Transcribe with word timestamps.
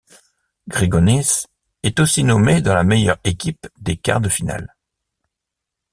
Grigonis 0.67 1.45
est 1.83 1.99
aussi 1.99 2.23
nommé 2.23 2.61
dans 2.63 2.73
la 2.73 2.83
meilleure 2.83 3.19
équipe 3.23 3.67
des 3.81 3.97
quarts-de-finale. 3.97 4.75